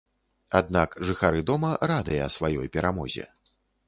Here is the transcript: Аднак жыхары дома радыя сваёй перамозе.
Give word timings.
Аднак 0.59 0.95
жыхары 1.09 1.41
дома 1.49 1.71
радыя 1.91 2.31
сваёй 2.37 2.67
перамозе. 2.77 3.27